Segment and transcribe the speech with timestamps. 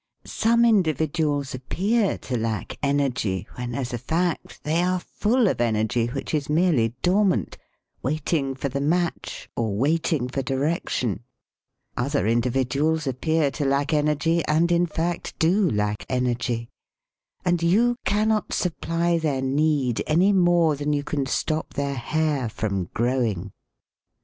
[0.25, 6.07] "Some individuals appear to lack energy, when, as a fact, they are full of energy
[6.07, 7.59] which is merely dormant,
[8.01, 11.19] waiting for the match, or waiting for di rection.
[11.95, 16.71] Other individuals appear to lack energy, and, in fact, do lack energy.
[17.45, 22.85] And you cannot supply their need any more than you can stop their hair from
[22.95, 23.51] growing.